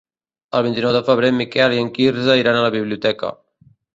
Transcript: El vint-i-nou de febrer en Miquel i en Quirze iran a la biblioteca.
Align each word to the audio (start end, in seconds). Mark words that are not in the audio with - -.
El 0.59 0.63
vint-i-nou 0.67 0.93
de 0.95 1.01
febrer 1.09 1.29
en 1.33 1.37
Miquel 1.41 1.77
i 1.77 1.83
en 1.83 1.93
Quirze 1.99 2.39
iran 2.41 2.59
a 2.61 2.65
la 2.67 2.75
biblioteca. 2.79 3.33